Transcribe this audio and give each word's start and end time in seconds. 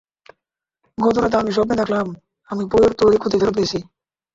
গতরাতে 0.97 1.35
আমি 1.37 1.51
স্বপ্নে 1.51 1.75
দেখলাম, 1.81 2.07
আমি 2.49 2.63
পুয়ের্তো 2.71 3.03
রিকোতে 3.07 3.35
ফেরত 3.39 3.55
গেছি। 3.59 3.79